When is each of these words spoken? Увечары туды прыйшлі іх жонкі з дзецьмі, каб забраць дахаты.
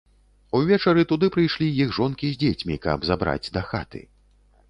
Увечары 0.59 1.03
туды 1.11 1.27
прыйшлі 1.35 1.67
іх 1.83 1.93
жонкі 1.99 2.31
з 2.31 2.35
дзецьмі, 2.45 2.77
каб 2.87 3.05
забраць 3.09 3.51
дахаты. 3.59 4.01